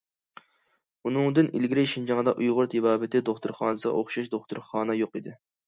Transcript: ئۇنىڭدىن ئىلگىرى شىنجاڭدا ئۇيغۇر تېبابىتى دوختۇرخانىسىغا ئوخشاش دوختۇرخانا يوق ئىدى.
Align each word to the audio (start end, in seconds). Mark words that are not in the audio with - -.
ئۇنىڭدىن 1.09 1.49
ئىلگىرى 1.59 1.83
شىنجاڭدا 1.93 2.35
ئۇيغۇر 2.41 2.71
تېبابىتى 2.73 3.23
دوختۇرخانىسىغا 3.29 3.95
ئوخشاش 4.03 4.35
دوختۇرخانا 4.35 5.01
يوق 5.05 5.19
ئىدى. 5.25 5.39